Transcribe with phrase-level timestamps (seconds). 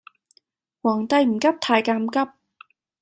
[0.81, 2.31] 皇帝唔急太監急